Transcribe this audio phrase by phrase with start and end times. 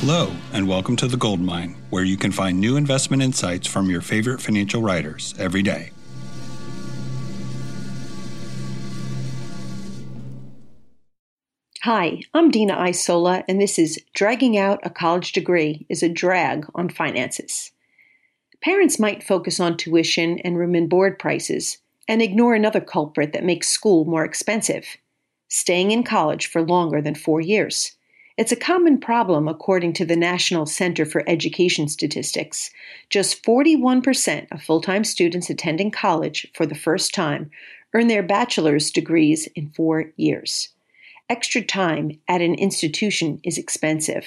[0.00, 3.90] Hello, and welcome to The Gold Mine, where you can find new investment insights from
[3.90, 5.90] your favorite financial writers every day.
[11.82, 16.64] Hi, I'm Dina Isola, and this is Dragging Out a College Degree is a Drag
[16.76, 17.72] on Finances.
[18.62, 23.42] Parents might focus on tuition and room and board prices and ignore another culprit that
[23.42, 24.96] makes school more expensive
[25.48, 27.97] staying in college for longer than four years.
[28.38, 32.70] It's a common problem according to the National Center for Education Statistics.
[33.10, 37.50] Just 41% of full time students attending college for the first time
[37.92, 40.68] earn their bachelor's degrees in four years.
[41.28, 44.24] Extra time at an institution is expensive.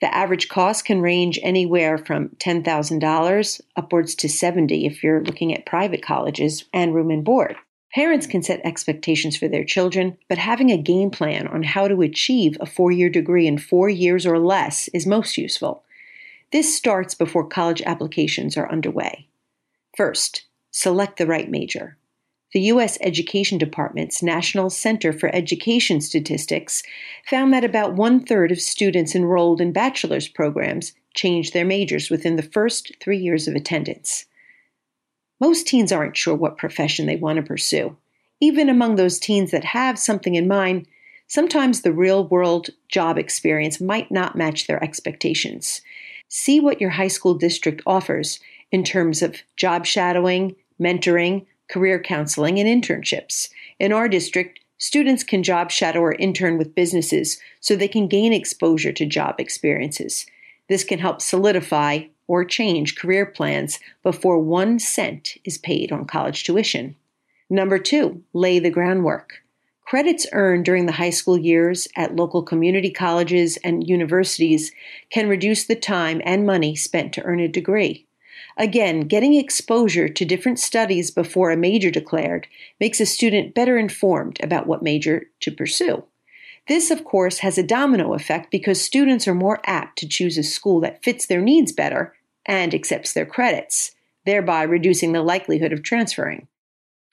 [0.00, 5.66] The average cost can range anywhere from $10,000 upwards to 70 if you're looking at
[5.66, 7.54] private colleges and room and board.
[7.94, 12.02] Parents can set expectations for their children, but having a game plan on how to
[12.02, 15.82] achieve a four year degree in four years or less is most useful.
[16.52, 19.26] This starts before college applications are underway.
[19.96, 21.96] First, select the right major.
[22.52, 22.98] The U.S.
[23.00, 26.82] Education Department's National Center for Education Statistics
[27.28, 32.34] found that about one third of students enrolled in bachelor's programs change their majors within
[32.34, 34.26] the first three years of attendance.
[35.40, 37.96] Most teens aren't sure what profession they want to pursue.
[38.40, 40.86] Even among those teens that have something in mind,
[41.26, 45.80] sometimes the real world job experience might not match their expectations.
[46.28, 48.38] See what your high school district offers
[48.70, 53.48] in terms of job shadowing, mentoring, career counseling, and internships.
[53.78, 58.32] In our district, students can job shadow or intern with businesses so they can gain
[58.32, 60.26] exposure to job experiences.
[60.68, 66.44] This can help solidify or change career plans before one cent is paid on college
[66.44, 66.94] tuition.
[67.50, 69.42] Number two, lay the groundwork.
[69.84, 74.70] Credits earned during the high school years at local community colleges and universities
[75.10, 78.06] can reduce the time and money spent to earn a degree.
[78.56, 82.46] Again, getting exposure to different studies before a major declared
[82.78, 86.04] makes a student better informed about what major to pursue.
[86.68, 90.44] This, of course, has a domino effect because students are more apt to choose a
[90.44, 92.14] school that fits their needs better
[92.50, 93.92] and accepts their credits,
[94.26, 96.48] thereby reducing the likelihood of transferring.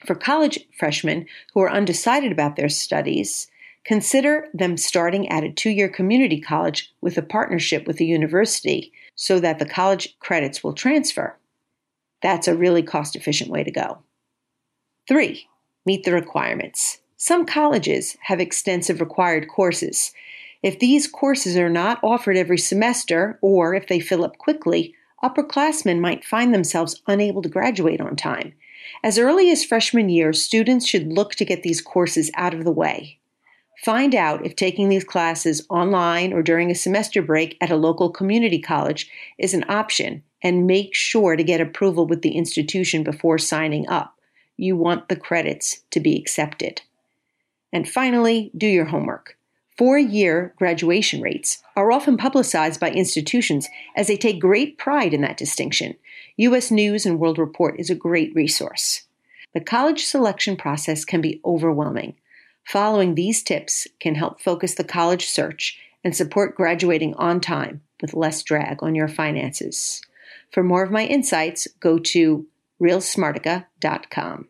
[0.03, 3.47] For college freshmen who are undecided about their studies,
[3.85, 8.91] consider them starting at a two year community college with a partnership with a university
[9.13, 11.37] so that the college credits will transfer.
[12.23, 13.99] That's a really cost efficient way to go.
[15.07, 15.47] Three,
[15.85, 16.97] meet the requirements.
[17.15, 20.13] Some colleges have extensive required courses.
[20.63, 26.00] If these courses are not offered every semester, or if they fill up quickly, upperclassmen
[26.00, 28.53] might find themselves unable to graduate on time.
[29.03, 32.72] As early as freshman year, students should look to get these courses out of the
[32.72, 33.19] way.
[33.83, 38.09] Find out if taking these classes online or during a semester break at a local
[38.09, 43.38] community college is an option and make sure to get approval with the institution before
[43.38, 44.16] signing up.
[44.55, 46.81] You want the credits to be accepted.
[47.72, 49.36] And finally, do your homework.
[49.77, 55.21] Four year graduation rates are often publicized by institutions as they take great pride in
[55.21, 55.95] that distinction.
[56.38, 56.71] U.S.
[56.71, 59.03] News and World Report is a great resource.
[59.53, 62.16] The college selection process can be overwhelming.
[62.66, 68.13] Following these tips can help focus the college search and support graduating on time with
[68.13, 70.01] less drag on your finances.
[70.51, 72.47] For more of my insights, go to
[72.81, 74.47] realsmartica.com.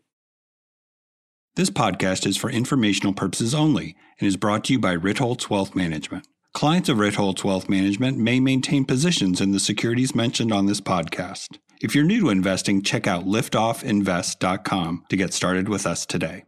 [1.57, 5.75] This podcast is for informational purposes only and is brought to you by Ritholtz Wealth
[5.75, 6.27] Management.
[6.53, 11.57] Clients of Ritholtz Wealth Management may maintain positions in the securities mentioned on this podcast.
[11.81, 16.43] If you're new to investing, check out liftoffinvest.com to get started with us today.